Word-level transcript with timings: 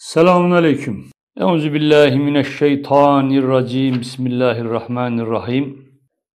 Selamun 0.00 0.50
Aleyküm. 0.50 1.04
Euzu 1.36 1.72
billahi 1.72 2.18
mineşşeytanirracim. 2.18 4.00
Bismillahirrahmanirrahim. 4.00 5.88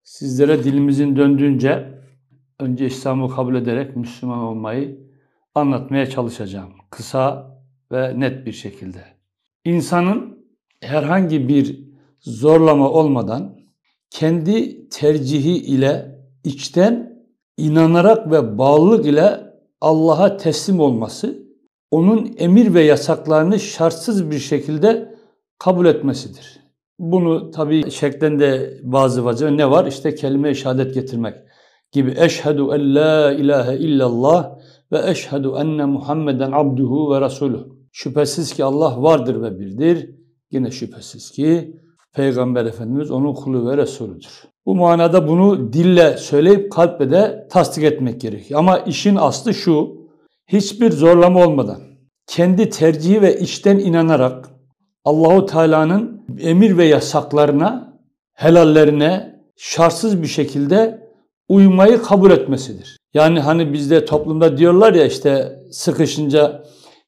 Sizlere 0.04 0.64
dilimizin 0.64 1.16
döndüğünce 1.16 2.02
önce 2.60 2.86
İslam'ı 2.86 3.36
kabul 3.36 3.56
ederek 3.56 3.96
Müslüman 3.96 4.40
olmayı 4.40 5.00
anlatmaya 5.56 6.10
çalışacağım. 6.10 6.70
Kısa 6.90 7.52
ve 7.92 8.20
net 8.20 8.46
bir 8.46 8.52
şekilde. 8.52 9.04
İnsanın 9.64 10.46
herhangi 10.82 11.48
bir 11.48 11.90
zorlama 12.20 12.90
olmadan 12.90 13.60
kendi 14.10 14.90
tercihi 14.90 15.58
ile 15.58 16.20
içten 16.44 17.20
inanarak 17.58 18.32
ve 18.32 18.58
bağlılık 18.58 19.06
ile 19.06 19.40
Allah'a 19.82 20.38
teslim 20.38 20.80
olması 20.80 21.45
onun 21.92 22.36
emir 22.38 22.74
ve 22.74 22.82
yasaklarını 22.82 23.60
şartsız 23.60 24.32
bir 24.32 24.40
şekilde 24.40 25.16
kabul 25.60 25.86
etmesidir. 25.86 26.60
Bunu 27.00 27.52
tabi 27.52 27.92
şeklinde 27.92 28.80
bazı 28.84 29.26
vazife 29.26 29.58
ne 29.58 29.72
var? 29.72 29.86
İşte 29.86 30.16
kelime-i 30.16 30.56
şehadet 30.56 30.94
getirmek 30.94 31.36
gibi. 31.92 32.14
Eşhedü 32.18 32.62
en 32.62 32.96
la 32.96 33.32
ilahe 33.32 33.78
illallah 33.78 34.60
ve 34.92 35.10
eşhedü 35.10 35.52
enne 35.58 35.86
Muhammeden 35.86 36.52
abduhu 36.52 37.14
ve 37.14 37.22
rasuluh. 37.22 37.66
Şüphesiz 37.92 38.54
ki 38.54 38.64
Allah 38.64 39.04
vardır 39.04 39.42
ve 39.42 39.60
birdir. 39.60 40.10
Yine 40.52 40.72
şüphesiz 40.72 41.32
ki 41.32 41.76
Peygamber 42.14 42.66
Efendimiz 42.66 43.12
onun 43.12 43.34
kulu 43.34 43.70
ve 43.70 43.78
Resulüdür. 43.78 44.44
Bu 44.66 44.76
manada 44.76 45.28
bunu 45.28 45.74
dille 45.74 46.18
söyleyip 46.18 46.72
kalple 46.72 47.12
de 47.12 47.48
tasdik 47.52 47.84
etmek 47.84 48.22
gerekiyor. 48.22 48.60
Ama 48.60 48.78
işin 48.78 49.16
aslı 49.16 49.54
şu, 49.54 50.05
hiçbir 50.48 50.92
zorlama 50.92 51.46
olmadan, 51.46 51.82
kendi 52.28 52.70
tercihi 52.70 53.22
ve 53.22 53.40
içten 53.40 53.80
inanarak 53.80 54.50
Allahu 55.06 55.46
Teala'nın 55.46 56.26
emir 56.40 56.78
ve 56.78 56.86
yasaklarına, 56.86 58.00
helallerine 58.34 59.40
şartsız 59.58 60.22
bir 60.22 60.28
şekilde 60.28 61.10
uymayı 61.50 62.02
kabul 62.02 62.32
etmesidir. 62.32 62.98
Yani 63.14 63.40
hani 63.40 63.74
bizde 63.74 64.06
toplumda 64.06 64.58
diyorlar 64.58 64.94
ya 64.94 65.06
işte 65.06 65.60
sıkışınca 65.72 66.64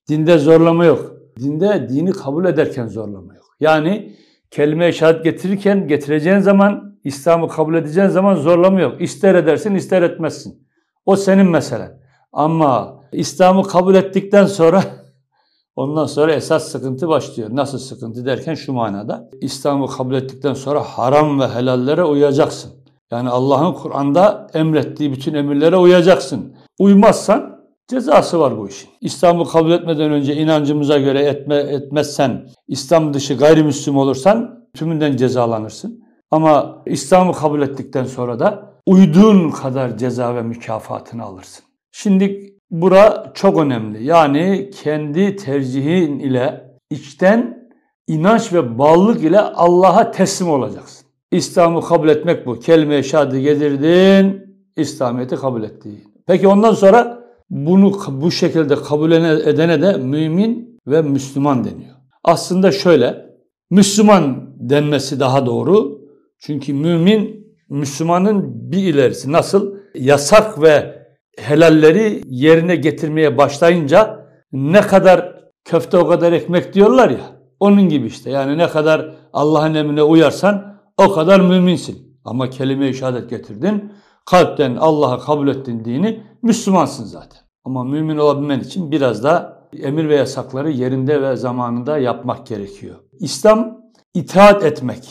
dinde 0.09 0.37
zorlama 0.37 0.85
yok. 0.85 1.13
Dinde 1.39 1.89
dini 1.89 2.11
kabul 2.11 2.45
ederken 2.45 2.87
zorlama 2.87 3.35
yok. 3.35 3.45
Yani 3.59 4.15
kelime-i 4.51 4.93
şehadet 4.93 5.23
getirirken 5.23 5.87
getireceğin 5.87 6.39
zaman 6.39 6.99
İslam'ı 7.03 7.47
kabul 7.47 7.75
edeceğin 7.75 8.07
zaman 8.07 8.35
zorlama 8.35 8.81
yok. 8.81 9.01
İster 9.01 9.35
edersin 9.35 9.75
ister 9.75 10.01
etmezsin. 10.01 10.67
O 11.05 11.15
senin 11.15 11.45
meselen. 11.45 11.99
Ama 12.33 13.03
İslam'ı 13.11 13.63
kabul 13.63 13.95
ettikten 13.95 14.45
sonra 14.45 14.83
ondan 15.75 16.05
sonra 16.05 16.33
esas 16.33 16.67
sıkıntı 16.67 17.07
başlıyor. 17.07 17.49
Nasıl 17.51 17.77
sıkıntı 17.77 18.25
derken 18.25 18.55
şu 18.55 18.73
manada. 18.73 19.29
İslam'ı 19.41 19.87
kabul 19.87 20.13
ettikten 20.13 20.53
sonra 20.53 20.81
haram 20.83 21.39
ve 21.39 21.47
helallere 21.47 22.03
uyacaksın. 22.03 22.71
Yani 23.11 23.29
Allah'ın 23.29 23.73
Kur'an'da 23.73 24.47
emrettiği 24.53 25.11
bütün 25.11 25.33
emirlere 25.33 25.77
uyacaksın. 25.77 26.55
Uymazsan 26.79 27.57
cezası 27.87 28.39
var 28.39 28.57
bu 28.57 28.69
işin. 28.69 28.89
İslam'ı 29.01 29.47
kabul 29.47 29.71
etmeden 29.71 30.11
önce 30.11 30.35
inancımıza 30.35 30.97
göre 30.97 31.21
etme, 31.21 31.55
etmezsen, 31.55 32.49
İslam 32.67 33.13
dışı 33.13 33.33
gayrimüslim 33.33 33.97
olursan 33.97 34.67
tümünden 34.73 35.17
cezalanırsın. 35.17 36.03
Ama 36.31 36.83
İslam'ı 36.85 37.33
kabul 37.33 37.61
ettikten 37.61 38.03
sonra 38.03 38.39
da 38.39 38.73
uyduğun 38.85 39.51
kadar 39.51 39.97
ceza 39.97 40.35
ve 40.35 40.41
mükafatını 40.41 41.23
alırsın. 41.23 41.65
Şimdi 41.91 42.56
bura 42.71 43.31
çok 43.33 43.59
önemli. 43.59 44.03
Yani 44.03 44.69
kendi 44.83 45.35
tercihin 45.35 46.19
ile 46.19 46.71
içten 46.89 47.69
inanç 48.07 48.53
ve 48.53 48.77
bağlılık 48.77 49.23
ile 49.23 49.39
Allah'a 49.39 50.11
teslim 50.11 50.49
olacaksın. 50.49 51.07
İslam'ı 51.31 51.81
kabul 51.81 52.09
etmek 52.09 52.45
bu. 52.45 52.59
Kelime-i 52.59 53.03
şehadet 53.03 53.43
getirdin, 53.43 54.55
İslamiyet'i 54.75 55.35
kabul 55.35 55.63
ettin. 55.63 56.03
Peki 56.27 56.47
ondan 56.47 56.73
sonra 56.73 57.23
bunu 57.49 57.99
bu 58.09 58.31
şekilde 58.31 58.75
kabul 58.75 59.11
edene 59.11 59.81
de 59.81 59.97
mümin 59.97 60.79
ve 60.87 61.01
Müslüman 61.01 61.63
deniyor. 61.63 61.95
Aslında 62.23 62.71
şöyle, 62.71 63.25
Müslüman 63.69 64.49
denmesi 64.59 65.19
daha 65.19 65.45
doğru. 65.45 66.01
Çünkü 66.39 66.73
mümin, 66.73 67.47
Müslümanın 67.69 68.71
bir 68.71 68.77
ilerisi. 68.77 69.31
Nasıl? 69.31 69.75
Yasak 69.95 70.61
ve 70.61 70.96
helalleri 71.37 72.21
yerine 72.25 72.75
getirmeye 72.75 73.37
başlayınca 73.37 74.27
ne 74.51 74.81
kadar 74.81 75.37
köfte 75.65 75.97
o 75.97 76.07
kadar 76.07 76.31
ekmek 76.31 76.73
diyorlar 76.73 77.09
ya. 77.09 77.37
Onun 77.59 77.89
gibi 77.89 78.07
işte 78.07 78.29
yani 78.29 78.57
ne 78.57 78.67
kadar 78.67 79.15
Allah'ın 79.33 79.73
emrine 79.73 80.03
uyarsan 80.03 80.79
o 80.97 81.11
kadar 81.11 81.39
müminsin. 81.39 82.19
Ama 82.25 82.49
kelime-i 82.49 82.93
şehadet 82.93 83.29
getirdin. 83.29 83.93
Kalpten 84.25 84.75
Allah'a 84.75 85.19
kabul 85.19 85.47
ettin 85.47 85.85
dini 85.85 86.23
Müslümansın 86.41 87.05
zaten. 87.05 87.41
Ama 87.65 87.83
mümin 87.83 88.17
olabilmen 88.17 88.59
için 88.59 88.91
biraz 88.91 89.23
da 89.23 89.63
emir 89.81 90.09
ve 90.09 90.15
yasakları 90.15 90.71
yerinde 90.71 91.21
ve 91.21 91.35
zamanında 91.35 91.97
yapmak 91.97 92.47
gerekiyor. 92.47 92.95
İslam 93.19 93.77
itaat 94.13 94.63
etmek, 94.63 95.09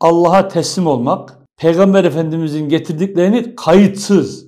Allah'a 0.00 0.48
teslim 0.48 0.86
olmak, 0.86 1.38
Peygamber 1.56 2.04
Efendimizin 2.04 2.68
getirdiklerini 2.68 3.54
kayıtsız, 3.54 4.47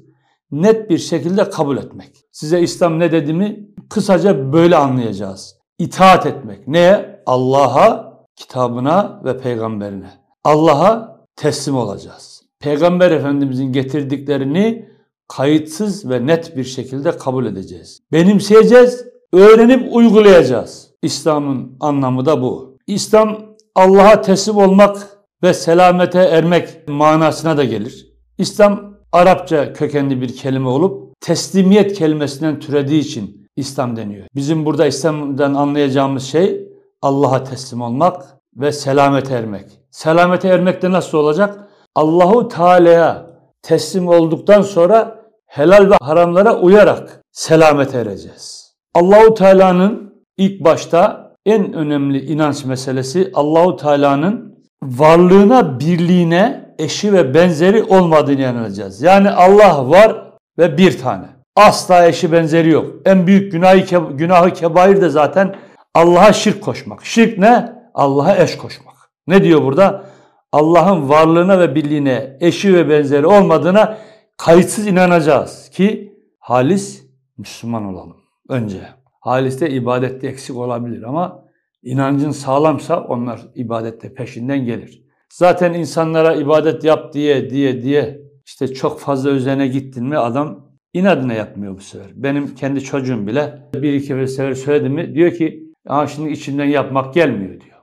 net 0.53 0.91
bir 0.91 0.99
şekilde 0.99 1.51
kabul 1.51 1.77
etmek. 1.77 2.11
Size 2.33 2.61
İslam 2.61 2.99
ne 2.99 3.13
dediğimi 3.13 3.69
kısaca 3.91 4.53
böyle 4.53 4.77
anlayacağız. 4.77 5.57
İtaat 5.79 6.27
etmek. 6.27 6.69
Neye? 6.69 7.23
Allah'a, 7.27 8.13
kitabına 8.37 9.21
ve 9.25 9.39
peygamberine. 9.39 10.11
Allah'a 10.45 11.21
teslim 11.37 11.77
olacağız. 11.77 12.43
Peygamber 12.61 13.11
Efendimizin 13.11 13.73
getirdiklerini 13.73 14.89
kayıtsız 15.29 16.11
ve 16.11 16.27
net 16.27 16.57
bir 16.57 16.65
şekilde 16.65 17.11
kabul 17.11 17.47
edeceğiz. 17.47 18.01
Benimseyeceğiz, 18.13 19.05
öğrenip 19.33 19.97
uygulayacağız. 19.97 20.91
İslam'ın 21.03 21.77
anlamı 21.81 22.27
da 22.27 22.43
bu. 22.43 22.79
İslam 22.87 23.39
Allah'a 23.75 24.21
teslim 24.21 24.57
olmak 24.57 25.09
ve 25.43 25.55
selamete 25.55 26.19
ermek 26.19 26.89
manasına 26.89 27.57
da 27.57 27.65
gelir. 27.65 28.07
İslam 28.39 29.00
Arapça 29.13 29.73
kökenli 29.73 30.21
bir 30.21 30.37
kelime 30.37 30.69
olup 30.69 31.21
teslimiyet 31.21 31.93
kelimesinden 31.93 32.61
türediği 32.61 33.01
için 33.01 33.49
İslam 33.57 33.97
deniyor. 33.97 34.27
Bizim 34.35 34.67
burada 34.67 34.87
İslam'dan 34.87 35.55
anlayacağımız 35.55 36.23
şey 36.25 36.69
Allah'a 37.03 37.45
teslim 37.45 37.81
olmak 37.81 38.23
ve 38.57 38.73
selamete 38.73 39.35
ermek. 39.35 39.67
Selamete 39.91 40.49
ermek 40.49 40.83
de 40.83 40.91
nasıl 40.91 41.19
olacak? 41.19 41.69
Allahu 41.95 42.49
Teala'ya 42.49 43.27
teslim 43.63 44.09
olduktan 44.09 44.63
sonra 44.63 45.25
helal 45.47 45.91
ve 45.91 45.95
haramlara 46.01 46.61
uyarak 46.61 47.23
selamete 47.33 47.99
ereceğiz. 47.99 48.75
Allahu 48.95 49.35
Teala'nın 49.35 50.15
ilk 50.37 50.65
başta 50.65 51.31
en 51.47 51.73
önemli 51.73 52.25
inanç 52.25 52.65
meselesi 52.65 53.31
Allahu 53.35 53.77
Teala'nın 53.77 54.59
varlığına, 54.83 55.81
birliğine 55.81 56.70
eşi 56.81 57.13
ve 57.13 57.35
benzeri 57.35 57.83
olmadığını 57.83 58.41
inanacağız. 58.41 59.03
Yani 59.03 59.31
Allah 59.31 59.91
var 59.91 60.33
ve 60.59 60.79
bir 60.79 60.99
tane. 60.99 61.27
Asla 61.57 62.07
eşi 62.07 62.33
benzeri 62.33 62.71
yok. 62.71 62.87
En 63.05 63.27
büyük 63.27 63.53
günahı, 63.53 64.13
günahı 64.13 64.53
kebair 64.53 65.01
de 65.01 65.09
zaten 65.09 65.57
Allah'a 65.95 66.33
şirk 66.33 66.63
koşmak. 66.63 67.05
Şirk 67.05 67.39
ne? 67.39 67.73
Allah'a 67.95 68.37
eş 68.37 68.57
koşmak. 68.57 68.95
Ne 69.27 69.45
diyor 69.45 69.63
burada? 69.63 70.05
Allah'ın 70.53 71.09
varlığına 71.09 71.61
ve 71.61 71.75
birliğine 71.75 72.37
eşi 72.41 72.75
ve 72.75 72.89
benzeri 72.89 73.27
olmadığına 73.27 73.99
kayıtsız 74.37 74.87
inanacağız 74.87 75.71
ki 75.71 76.15
halis 76.39 77.03
Müslüman 77.39 77.85
olalım 77.85 78.17
önce. 78.49 78.81
Haliste 79.21 79.71
ibadette 79.71 80.29
eksik 80.29 80.57
olabilir 80.57 81.03
ama 81.03 81.45
inancın 81.83 82.31
sağlamsa 82.31 83.01
onlar 83.01 83.41
ibadette 83.55 84.15
peşinden 84.15 84.65
gelir. 84.65 85.10
Zaten 85.33 85.75
insanlara 85.75 86.35
ibadet 86.35 86.85
yap 86.85 87.13
diye 87.13 87.51
diye 87.51 87.83
diye 87.83 88.21
işte 88.47 88.75
çok 88.75 89.01
fazla 89.01 89.31
üzerine 89.31 89.69
gittin 89.69 90.05
mi 90.07 90.19
adam 90.19 90.71
inadına 90.93 91.33
yapmıyor 91.33 91.77
bu 91.77 91.81
sefer. 91.81 92.11
Benim 92.15 92.55
kendi 92.55 92.81
çocuğum 92.81 93.27
bile 93.27 93.71
bir 93.75 93.93
iki 93.93 94.29
sefer 94.29 94.55
söyledim 94.55 94.93
mi 94.93 95.15
diyor 95.15 95.33
ki 95.33 95.71
Aa, 95.87 96.07
şimdi 96.07 96.31
içimden 96.31 96.65
yapmak 96.65 97.15
gelmiyor 97.15 97.61
diyor. 97.61 97.79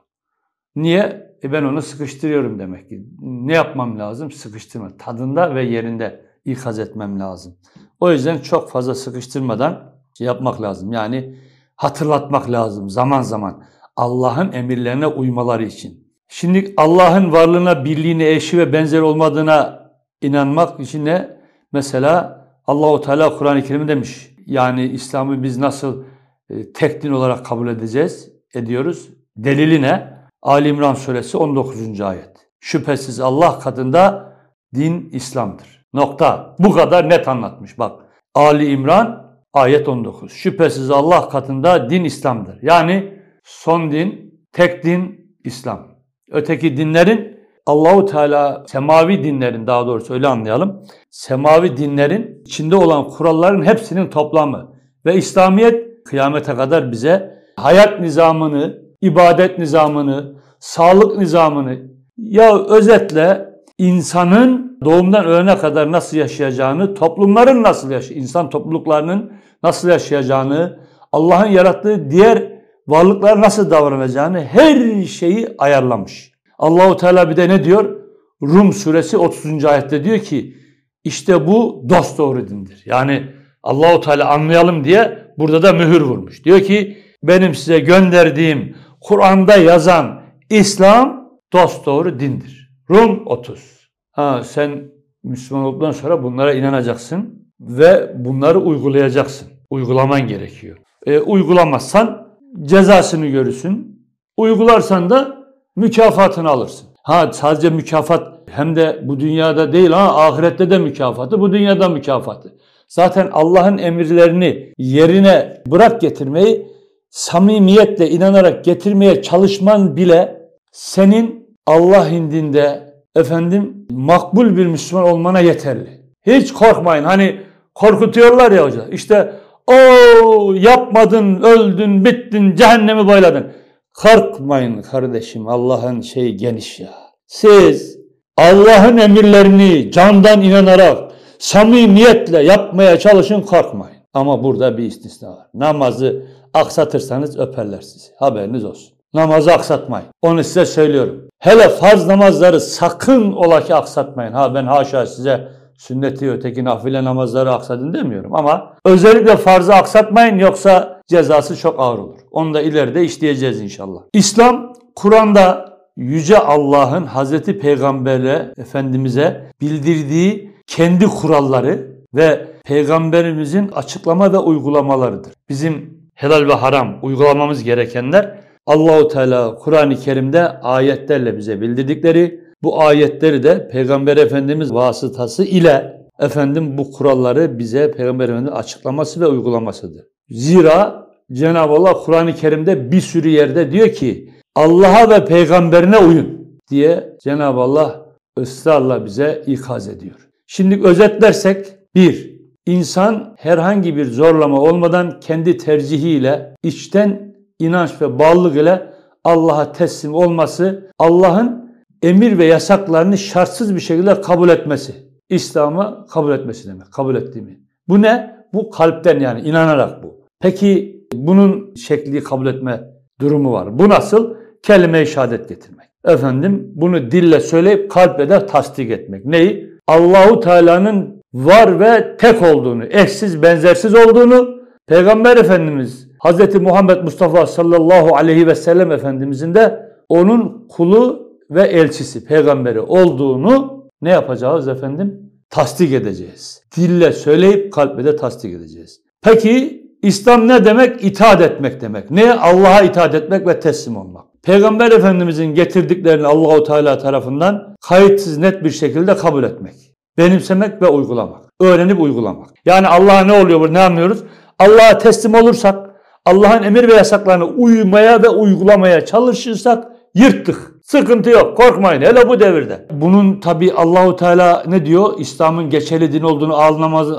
Niye? 0.76 1.28
E 1.42 1.52
ben 1.52 1.62
onu 1.62 1.82
sıkıştırıyorum 1.82 2.58
demek 2.58 2.88
ki. 2.88 3.06
Ne 3.20 3.54
yapmam 3.54 3.98
lazım? 3.98 4.30
Sıkıştırma. 4.30 4.96
Tadında 4.96 5.54
ve 5.54 5.64
yerinde 5.64 6.24
ikaz 6.44 6.78
etmem 6.78 7.20
lazım. 7.20 7.56
O 8.00 8.12
yüzden 8.12 8.38
çok 8.38 8.70
fazla 8.70 8.94
sıkıştırmadan 8.94 9.94
şey 10.18 10.26
yapmak 10.26 10.62
lazım. 10.62 10.92
Yani 10.92 11.36
hatırlatmak 11.76 12.50
lazım 12.50 12.90
zaman 12.90 13.22
zaman. 13.22 13.64
Allah'ın 13.96 14.52
emirlerine 14.52 15.06
uymaları 15.06 15.64
için. 15.64 16.07
Şimdi 16.28 16.74
Allah'ın 16.76 17.32
varlığına, 17.32 17.84
birliğine, 17.84 18.28
eşi 18.28 18.58
ve 18.58 18.72
benzeri 18.72 19.02
olmadığına 19.02 19.90
inanmak 20.22 20.80
için 20.80 21.04
ne? 21.04 21.38
Mesela 21.72 22.44
Allahu 22.66 23.00
Teala 23.00 23.38
Kur'an-ı 23.38 23.62
Kerim 23.62 23.88
demiş. 23.88 24.30
Yani 24.46 24.84
İslam'ı 24.86 25.42
biz 25.42 25.58
nasıl 25.58 26.04
e, 26.50 26.72
tek 26.72 27.02
din 27.02 27.12
olarak 27.12 27.46
kabul 27.46 27.68
edeceğiz? 27.68 28.38
ediyoruz. 28.54 29.08
Delili 29.36 29.82
ne? 29.82 30.18
Ali 30.42 30.68
İmran 30.68 30.94
suresi 30.94 31.36
19. 31.36 32.00
ayet. 32.00 32.48
Şüphesiz 32.60 33.20
Allah 33.20 33.58
katında 33.58 34.32
din 34.74 35.10
İslam'dır. 35.12 35.86
Nokta. 35.92 36.56
Bu 36.58 36.72
kadar 36.72 37.08
net 37.08 37.28
anlatmış 37.28 37.78
bak. 37.78 38.00
Ali 38.34 38.70
İmran 38.70 39.36
ayet 39.52 39.88
19. 39.88 40.32
Şüphesiz 40.32 40.90
Allah 40.90 41.28
katında 41.28 41.90
din 41.90 42.04
İslam'dır. 42.04 42.58
Yani 42.62 43.22
son 43.44 43.90
din, 43.92 44.40
tek 44.52 44.84
din 44.84 45.34
İslam. 45.44 45.97
Öteki 46.30 46.76
dinlerin 46.76 47.38
Allahu 47.66 48.06
Teala 48.06 48.64
semavi 48.66 49.24
dinlerin 49.24 49.66
daha 49.66 49.86
doğrusu 49.86 50.14
öyle 50.14 50.28
anlayalım. 50.28 50.82
Semavi 51.10 51.76
dinlerin 51.76 52.42
içinde 52.46 52.76
olan 52.76 53.08
kuralların 53.08 53.64
hepsinin 53.64 54.10
toplamı 54.10 54.72
ve 55.06 55.14
İslamiyet 55.14 56.04
kıyamete 56.04 56.54
kadar 56.54 56.92
bize 56.92 57.38
hayat 57.56 58.00
nizamını, 58.00 58.78
ibadet 59.00 59.58
nizamını, 59.58 60.34
sağlık 60.60 61.18
nizamını 61.18 61.78
ya 62.16 62.58
özetle 62.58 63.48
insanın 63.78 64.78
doğumdan 64.84 65.24
ölene 65.24 65.58
kadar 65.58 65.92
nasıl 65.92 66.16
yaşayacağını, 66.16 66.94
toplumların 66.94 67.62
nasıl 67.62 67.90
yaş 67.90 68.10
insan 68.10 68.50
topluluklarının 68.50 69.32
nasıl 69.62 69.88
yaşayacağını, 69.88 70.78
Allah'ın 71.12 71.48
yarattığı 71.48 72.10
diğer 72.10 72.47
varlıklar 72.88 73.40
nasıl 73.40 73.70
davranacağını 73.70 74.44
her 74.44 75.04
şeyi 75.04 75.48
ayarlamış. 75.58 76.32
Allahu 76.58 76.96
Teala 76.96 77.30
bir 77.30 77.36
de 77.36 77.48
ne 77.48 77.64
diyor? 77.64 77.96
Rum 78.42 78.72
suresi 78.72 79.16
30. 79.16 79.64
ayette 79.64 80.04
diyor 80.04 80.18
ki 80.18 80.56
işte 81.04 81.46
bu 81.46 81.84
dost 81.88 82.18
doğru 82.18 82.48
dindir. 82.48 82.82
Yani 82.86 83.26
Allahu 83.62 84.00
Teala 84.00 84.30
anlayalım 84.30 84.84
diye 84.84 85.18
burada 85.38 85.62
da 85.62 85.72
mühür 85.72 86.00
vurmuş. 86.00 86.44
Diyor 86.44 86.60
ki 86.60 86.98
benim 87.22 87.54
size 87.54 87.78
gönderdiğim 87.78 88.76
Kur'an'da 89.00 89.56
yazan 89.56 90.22
İslam 90.50 91.30
dost 91.52 91.86
doğru 91.86 92.20
dindir. 92.20 92.70
Rum 92.90 93.22
30. 93.26 93.90
Ha 94.12 94.42
sen 94.44 94.90
Müslüman 95.24 95.64
olduktan 95.64 95.92
sonra 95.92 96.22
bunlara 96.22 96.52
inanacaksın 96.52 97.48
ve 97.60 98.12
bunları 98.24 98.58
uygulayacaksın. 98.58 99.48
Uygulaman 99.70 100.26
gerekiyor. 100.26 100.78
E, 101.06 101.18
uygulamazsan 101.18 102.27
cezasını 102.62 103.26
görürsün. 103.26 104.02
Uygularsan 104.36 105.10
da 105.10 105.38
mükafatını 105.76 106.48
alırsın. 106.48 106.88
Ha 107.02 107.30
sadece 107.32 107.70
mükafat 107.70 108.38
hem 108.50 108.76
de 108.76 109.00
bu 109.02 109.20
dünyada 109.20 109.72
değil 109.72 109.90
ha 109.90 110.26
ahirette 110.26 110.70
de 110.70 110.78
mükafatı, 110.78 111.40
bu 111.40 111.52
dünyada 111.52 111.88
mükafatı. 111.88 112.54
Zaten 112.88 113.28
Allah'ın 113.32 113.78
emirlerini 113.78 114.72
yerine 114.78 115.62
bırak 115.66 116.00
getirmeyi 116.00 116.66
samimiyetle 117.10 118.10
inanarak 118.10 118.64
getirmeye 118.64 119.22
çalışman 119.22 119.96
bile 119.96 120.48
senin 120.72 121.48
Allah 121.66 122.08
indinde 122.08 122.94
efendim 123.16 123.86
makbul 123.90 124.56
bir 124.56 124.66
Müslüman 124.66 125.04
olmana 125.04 125.40
yeterli. 125.40 126.00
Hiç 126.26 126.52
korkmayın. 126.52 127.04
Hani 127.04 127.40
korkutuyorlar 127.74 128.52
ya 128.52 128.64
hoca. 128.64 128.86
İşte 128.92 129.32
o 129.68 130.52
yapmadın, 130.52 131.42
öldün, 131.42 132.04
bittin, 132.04 132.54
cehennemi 132.54 133.08
boyladın. 133.08 133.52
Korkmayın 133.94 134.82
kardeşim. 134.82 135.48
Allah'ın 135.48 136.00
şeyi 136.00 136.36
geniş 136.36 136.80
ya. 136.80 136.94
Siz 137.26 137.98
Allah'ın 138.36 138.96
emirlerini 138.96 139.92
candan 139.92 140.42
inanarak 140.42 141.12
samimiyetle 141.38 142.42
yapmaya 142.42 142.98
çalışın 142.98 143.40
korkmayın. 143.40 143.98
Ama 144.14 144.44
burada 144.44 144.78
bir 144.78 144.82
istisna 144.82 145.30
var. 145.30 145.46
Namazı 145.54 146.26
aksatırsanız 146.54 147.38
öperler 147.38 147.80
sizi. 147.80 148.12
Haberiniz 148.18 148.64
olsun. 148.64 148.92
Namazı 149.14 149.52
aksatmayın. 149.52 150.06
Onu 150.22 150.44
size 150.44 150.66
söylüyorum. 150.66 151.28
Hele 151.38 151.68
farz 151.68 152.06
namazları 152.06 152.60
sakın 152.60 153.32
ola 153.32 153.64
ki 153.64 153.74
aksatmayın. 153.74 154.32
Ha 154.32 154.54
ben 154.54 154.64
haşa 154.64 155.06
size 155.06 155.48
sünneti 155.78 156.30
öteki 156.30 156.64
nafile 156.64 157.04
namazları 157.04 157.52
aksadın 157.52 157.92
demiyorum 157.92 158.34
ama 158.34 158.72
özellikle 158.84 159.36
farzı 159.36 159.74
aksatmayın 159.74 160.38
yoksa 160.38 161.02
cezası 161.06 161.56
çok 161.56 161.80
ağır 161.80 161.98
olur. 161.98 162.18
Onu 162.30 162.54
da 162.54 162.60
ileride 162.60 163.04
işleyeceğiz 163.04 163.60
inşallah. 163.60 164.00
İslam 164.12 164.72
Kur'an'da 164.96 165.68
Yüce 165.96 166.38
Allah'ın 166.38 167.04
Hazreti 167.04 167.58
Peygamber'e, 167.58 168.52
Efendimiz'e 168.58 169.50
bildirdiği 169.60 170.52
kendi 170.66 171.06
kuralları 171.06 171.86
ve 172.14 172.46
Peygamberimizin 172.64 173.68
açıklama 173.68 174.32
ve 174.32 174.38
uygulamalarıdır. 174.38 175.32
Bizim 175.48 175.98
helal 176.14 176.48
ve 176.48 176.52
haram 176.52 176.98
uygulamamız 177.02 177.62
gerekenler 177.64 178.38
Allahu 178.66 179.08
Teala 179.08 179.54
Kur'an-ı 179.54 179.96
Kerim'de 179.96 180.60
ayetlerle 180.60 181.36
bize 181.36 181.60
bildirdikleri 181.60 182.47
bu 182.62 182.82
ayetleri 182.82 183.42
de 183.42 183.68
Peygamber 183.68 184.16
Efendimiz 184.16 184.74
vasıtası 184.74 185.44
ile 185.44 186.06
efendim 186.20 186.78
bu 186.78 186.92
kuralları 186.92 187.58
bize 187.58 187.90
Peygamber 187.90 188.28
Efendimiz 188.28 188.52
açıklaması 188.52 189.20
ve 189.20 189.26
uygulamasıdır. 189.26 190.04
Zira 190.30 191.08
Cenab-ı 191.32 191.72
Allah 191.72 191.92
Kur'an-ı 191.92 192.34
Kerim'de 192.34 192.92
bir 192.92 193.00
sürü 193.00 193.28
yerde 193.28 193.72
diyor 193.72 193.88
ki 193.88 194.30
Allah'a 194.54 195.10
ve 195.10 195.24
peygamberine 195.24 195.98
uyun 195.98 196.58
diye 196.70 197.16
Cenab-ı 197.22 197.60
Allah 197.60 198.06
ısrarla 198.38 199.04
bize 199.04 199.42
ikaz 199.46 199.88
ediyor. 199.88 200.28
Şimdi 200.46 200.86
özetlersek 200.86 201.66
bir, 201.94 202.38
insan 202.66 203.34
herhangi 203.38 203.96
bir 203.96 204.04
zorlama 204.04 204.60
olmadan 204.60 205.20
kendi 205.20 205.56
tercihiyle 205.56 206.54
içten 206.62 207.34
inanç 207.58 207.90
ve 208.00 208.18
bağlılık 208.18 208.56
ile 208.56 208.86
Allah'a 209.24 209.72
teslim 209.72 210.14
olması, 210.14 210.90
Allah'ın 210.98 211.67
emir 212.02 212.38
ve 212.38 212.44
yasaklarını 212.44 213.18
şartsız 213.18 213.74
bir 213.74 213.80
şekilde 213.80 214.20
kabul 214.20 214.48
etmesi. 214.48 214.94
İslam'ı 215.28 216.06
kabul 216.10 216.32
etmesi 216.32 216.68
demek. 216.68 216.92
Kabul 216.92 217.16
ettiğimi. 217.16 217.60
Bu 217.88 218.02
ne? 218.02 218.38
Bu 218.54 218.70
kalpten 218.70 219.20
yani 219.20 219.40
inanarak 219.40 220.02
bu. 220.02 220.20
Peki 220.40 221.00
bunun 221.12 221.74
şekli 221.74 222.22
kabul 222.22 222.46
etme 222.46 222.84
durumu 223.20 223.52
var. 223.52 223.78
Bu 223.78 223.88
nasıl? 223.88 224.34
Kelime-i 224.62 225.06
şehadet 225.06 225.48
getirmek. 225.48 225.88
Efendim 226.04 226.72
bunu 226.74 227.10
dille 227.10 227.40
söyleyip 227.40 227.90
kalple 227.90 228.28
de 228.28 228.46
tasdik 228.46 228.90
etmek. 228.90 229.24
Neyi? 229.24 229.70
Allahu 229.86 230.40
Teala'nın 230.40 231.22
var 231.34 231.80
ve 231.80 232.16
tek 232.16 232.42
olduğunu, 232.42 232.84
eşsiz 232.84 233.42
benzersiz 233.42 233.94
olduğunu, 233.94 234.58
Peygamber 234.86 235.36
Efendimiz 235.36 236.08
Hz. 236.24 236.54
Muhammed 236.54 237.02
Mustafa 237.02 237.46
sallallahu 237.46 238.16
aleyhi 238.16 238.46
ve 238.46 238.54
sellem 238.54 238.92
Efendimizin 238.92 239.54
de 239.54 239.88
onun 240.08 240.68
kulu 240.68 241.27
ve 241.50 241.62
elçisi, 241.62 242.24
peygamberi 242.24 242.80
olduğunu 242.80 243.84
ne 244.02 244.10
yapacağız 244.10 244.68
efendim? 244.68 245.32
Tasdik 245.50 245.92
edeceğiz. 245.92 246.62
Dille 246.76 247.12
söyleyip 247.12 247.72
kalple 247.72 248.04
de 248.04 248.16
tasdik 248.16 248.54
edeceğiz. 248.54 249.00
Peki 249.22 249.84
İslam 250.02 250.48
ne 250.48 250.64
demek? 250.64 251.04
İtaat 251.04 251.40
etmek 251.40 251.80
demek. 251.80 252.10
Ne? 252.10 252.32
Allah'a 252.32 252.82
itaat 252.82 253.14
etmek 253.14 253.46
ve 253.46 253.60
teslim 253.60 253.96
olmak. 253.96 254.24
Peygamber 254.42 254.92
Efendimizin 254.92 255.54
getirdiklerini 255.54 256.26
Allahu 256.26 256.64
Teala 256.64 256.98
tarafından 256.98 257.76
kayıtsız 257.80 258.38
net 258.38 258.64
bir 258.64 258.70
şekilde 258.70 259.16
kabul 259.16 259.44
etmek. 259.44 259.74
Benimsemek 260.18 260.82
ve 260.82 260.88
uygulamak. 260.88 261.40
Öğrenip 261.60 262.00
uygulamak. 262.00 262.48
Yani 262.64 262.86
Allah'a 262.86 263.24
ne 263.24 263.32
oluyor 263.32 263.60
bu? 263.60 263.74
Ne 263.74 263.80
anlıyoruz? 263.80 264.18
Allah'a 264.58 264.98
teslim 264.98 265.34
olursak, 265.34 265.90
Allah'ın 266.24 266.62
emir 266.62 266.88
ve 266.88 266.94
yasaklarına 266.94 267.44
uymaya 267.44 268.22
ve 268.22 268.28
uygulamaya 268.28 269.06
çalışırsak 269.06 269.84
yırttık. 270.14 270.77
Sıkıntı 270.90 271.30
yok. 271.30 271.56
Korkmayın. 271.56 272.02
Hele 272.02 272.28
bu 272.28 272.40
devirde. 272.40 272.86
Bunun 272.92 273.40
tabi 273.40 273.72
Allahu 273.72 274.16
Teala 274.16 274.64
ne 274.66 274.86
diyor? 274.86 275.18
İslam'ın 275.18 275.70
geçerli 275.70 276.12
din 276.12 276.22
olduğunu 276.22 276.56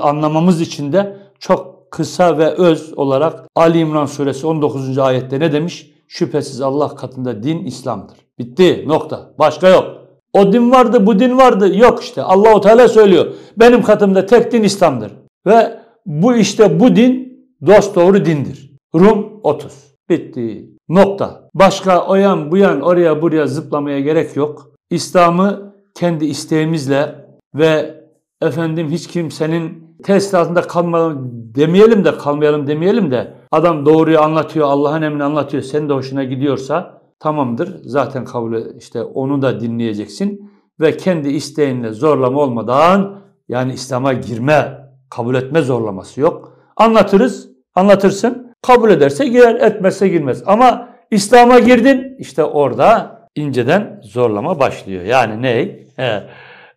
anlamamız 0.02 0.60
için 0.60 0.92
de 0.92 1.16
çok 1.38 1.90
kısa 1.90 2.38
ve 2.38 2.46
öz 2.50 2.92
olarak 2.96 3.48
Ali 3.56 3.78
İmran 3.78 4.06
suresi 4.06 4.46
19. 4.46 4.98
ayette 4.98 5.40
ne 5.40 5.52
demiş? 5.52 5.90
Şüphesiz 6.08 6.60
Allah 6.60 6.94
katında 6.94 7.42
din 7.42 7.64
İslam'dır. 7.64 8.16
Bitti. 8.38 8.84
Nokta. 8.86 9.30
Başka 9.38 9.68
yok. 9.68 9.84
O 10.32 10.52
din 10.52 10.70
vardı, 10.70 11.06
bu 11.06 11.18
din 11.18 11.38
vardı. 11.38 11.76
Yok 11.78 12.02
işte. 12.02 12.22
Allahu 12.22 12.60
Teala 12.60 12.88
söylüyor. 12.88 13.26
Benim 13.56 13.82
katımda 13.82 14.26
tek 14.26 14.52
din 14.52 14.62
İslam'dır. 14.62 15.12
Ve 15.46 15.78
bu 16.06 16.36
işte 16.36 16.80
bu 16.80 16.96
din 16.96 17.40
dost 17.66 17.94
doğru 17.94 18.24
dindir. 18.24 18.70
Rum 18.94 19.40
30. 19.42 19.72
Bitti. 20.08 20.70
Nokta. 20.90 21.50
Başka 21.54 22.06
o 22.06 22.14
yan 22.14 22.50
bu 22.50 22.56
yan 22.56 22.80
oraya 22.80 23.22
buraya 23.22 23.46
zıplamaya 23.46 24.00
gerek 24.00 24.36
yok. 24.36 24.70
İslam'ı 24.90 25.74
kendi 25.94 26.24
isteğimizle 26.24 27.26
ve 27.54 28.00
efendim 28.42 28.88
hiç 28.90 29.06
kimsenin 29.06 29.96
test 30.02 30.34
altında 30.34 30.60
kalmayalım 30.62 31.30
demeyelim 31.54 32.04
de 32.04 32.18
kalmayalım 32.18 32.66
demeyelim 32.66 33.10
de 33.10 33.34
adam 33.50 33.86
doğruyu 33.86 34.20
anlatıyor, 34.20 34.66
Allah'ın 34.66 35.02
emrini 35.02 35.24
anlatıyor. 35.24 35.62
Sen 35.62 35.88
de 35.88 35.92
hoşuna 35.92 36.24
gidiyorsa 36.24 37.02
tamamdır. 37.18 37.80
Zaten 37.84 38.24
kabul 38.24 38.76
işte 38.78 39.02
onu 39.02 39.42
da 39.42 39.60
dinleyeceksin 39.60 40.50
ve 40.80 40.96
kendi 40.96 41.28
isteğinle 41.28 41.92
zorlama 41.92 42.40
olmadan 42.40 43.18
yani 43.48 43.72
İslam'a 43.72 44.12
girme, 44.12 44.88
kabul 45.10 45.34
etme 45.34 45.62
zorlaması 45.62 46.20
yok. 46.20 46.58
Anlatırız, 46.76 47.48
anlatırsın. 47.74 48.39
Kabul 48.62 48.90
ederse 48.90 49.26
girer, 49.28 49.54
etmezse 49.54 50.08
girmez. 50.08 50.42
Ama 50.46 50.88
İslam'a 51.10 51.58
girdin 51.58 52.16
işte 52.18 52.44
orada 52.44 53.20
inceden 53.34 54.00
zorlama 54.04 54.58
başlıyor. 54.58 55.04
Yani 55.04 55.42
ne? 55.42 55.80
He, 55.96 56.22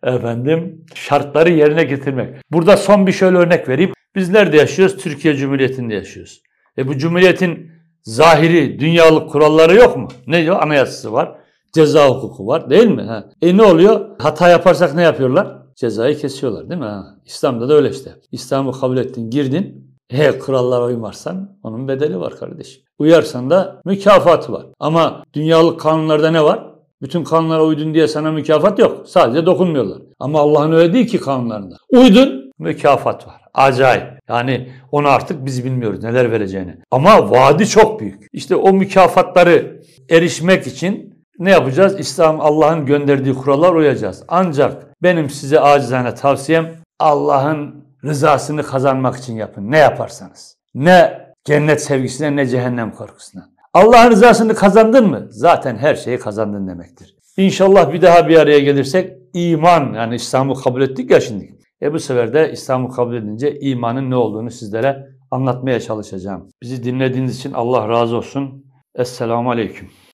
efendim 0.02 0.84
şartları 0.94 1.50
yerine 1.50 1.84
getirmek. 1.84 2.36
Burada 2.52 2.76
son 2.76 3.06
bir 3.06 3.12
şöyle 3.12 3.36
örnek 3.36 3.68
vereyim. 3.68 3.92
Biz 4.16 4.30
nerede 4.30 4.56
yaşıyoruz? 4.56 4.96
Türkiye 4.96 5.34
Cumhuriyeti'nde 5.34 5.94
yaşıyoruz. 5.94 6.42
E 6.78 6.88
bu 6.88 6.98
cumhuriyetin 6.98 7.70
zahiri 8.02 8.80
dünyalık 8.80 9.30
kuralları 9.30 9.74
yok 9.74 9.96
mu? 9.96 10.08
Ne 10.26 10.42
diyor? 10.42 10.62
Anayasası 10.62 11.12
var. 11.12 11.36
Ceza 11.72 12.08
hukuku 12.08 12.46
var 12.46 12.70
değil 12.70 12.88
mi? 12.88 13.02
Ha. 13.02 13.24
E 13.42 13.56
ne 13.56 13.62
oluyor? 13.62 14.06
Hata 14.18 14.48
yaparsak 14.48 14.94
ne 14.94 15.02
yapıyorlar? 15.02 15.58
Cezayı 15.76 16.18
kesiyorlar 16.18 16.68
değil 16.70 16.80
mi? 16.80 16.86
Ha. 16.86 17.04
İslam'da 17.26 17.68
da 17.68 17.74
öyle 17.74 17.90
işte. 17.90 18.14
İslam'ı 18.32 18.80
kabul 18.80 18.96
ettin, 18.96 19.30
girdin. 19.30 19.93
He 20.10 20.38
kurallara 20.38 20.84
uymazsan 20.84 21.58
onun 21.62 21.88
bedeli 21.88 22.20
var 22.20 22.36
kardeşim. 22.36 22.82
Uyarsan 22.98 23.50
da 23.50 23.80
mükafatı 23.84 24.52
var. 24.52 24.66
Ama 24.80 25.24
dünyalık 25.34 25.80
kanunlarda 25.80 26.30
ne 26.30 26.44
var? 26.44 26.74
Bütün 27.02 27.24
kanunlara 27.24 27.64
uydun 27.64 27.94
diye 27.94 28.08
sana 28.08 28.32
mükafat 28.32 28.78
yok. 28.78 29.08
Sadece 29.08 29.46
dokunmuyorlar. 29.46 29.98
Ama 30.18 30.40
Allah'ın 30.40 30.72
öyle 30.72 30.92
değil 30.92 31.06
ki 31.06 31.20
kanunlarında. 31.20 31.76
Uydun 31.92 32.52
mükafat 32.58 33.26
var. 33.26 33.40
Acayip. 33.54 34.04
Yani 34.28 34.68
onu 34.92 35.08
artık 35.08 35.44
biz 35.44 35.64
bilmiyoruz 35.64 36.02
neler 36.02 36.30
vereceğini. 36.32 36.76
Ama 36.90 37.30
vaadi 37.30 37.68
çok 37.68 38.00
büyük. 38.00 38.28
İşte 38.32 38.56
o 38.56 38.72
mükafatları 38.72 39.80
erişmek 40.10 40.66
için 40.66 41.14
ne 41.38 41.50
yapacağız? 41.50 42.00
İslam 42.00 42.40
Allah'ın 42.40 42.86
gönderdiği 42.86 43.34
kurallar 43.34 43.72
uyacağız. 43.72 44.24
Ancak 44.28 45.02
benim 45.02 45.30
size 45.30 45.60
acizane 45.60 46.14
tavsiyem 46.14 46.74
Allah'ın 46.98 47.83
rızasını 48.04 48.62
kazanmak 48.62 49.16
için 49.16 49.36
yapın. 49.36 49.70
Ne 49.70 49.78
yaparsanız. 49.78 50.56
Ne 50.74 51.24
cennet 51.44 51.82
sevgisine 51.82 52.36
ne 52.36 52.46
cehennem 52.46 52.92
korkusuna. 52.92 53.48
Allah'ın 53.74 54.10
rızasını 54.10 54.54
kazandın 54.54 55.08
mı? 55.08 55.26
Zaten 55.30 55.76
her 55.76 55.94
şeyi 55.94 56.18
kazandın 56.18 56.68
demektir. 56.68 57.16
İnşallah 57.36 57.92
bir 57.92 58.02
daha 58.02 58.28
bir 58.28 58.38
araya 58.38 58.60
gelirsek 58.60 59.12
iman 59.34 59.92
yani 59.94 60.14
İslam'ı 60.14 60.54
kabul 60.54 60.82
ettik 60.82 61.10
ya 61.10 61.20
şimdi. 61.20 61.58
E 61.82 61.92
bu 61.92 62.00
sefer 62.00 62.34
de 62.34 62.52
İslam'ı 62.52 62.90
kabul 62.90 63.14
edince 63.14 63.60
imanın 63.60 64.10
ne 64.10 64.16
olduğunu 64.16 64.50
sizlere 64.50 65.06
anlatmaya 65.30 65.80
çalışacağım. 65.80 66.48
Bizi 66.62 66.84
dinlediğiniz 66.84 67.38
için 67.38 67.52
Allah 67.52 67.88
razı 67.88 68.16
olsun. 68.16 68.64
Esselamu 68.94 69.50
Aleyküm. 69.50 69.88